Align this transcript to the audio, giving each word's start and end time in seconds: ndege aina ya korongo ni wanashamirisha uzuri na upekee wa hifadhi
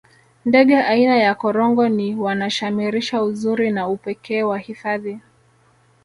ndege 0.45 0.77
aina 0.77 1.17
ya 1.17 1.35
korongo 1.35 1.89
ni 1.89 2.15
wanashamirisha 2.15 3.23
uzuri 3.23 3.71
na 3.71 3.87
upekee 3.87 4.43
wa 4.43 4.57
hifadhi 4.57 5.19